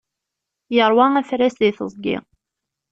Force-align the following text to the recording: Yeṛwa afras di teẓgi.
Yeṛwa 0.75 1.05
afras 1.19 1.55
di 1.61 1.71
teẓgi. 1.77 2.17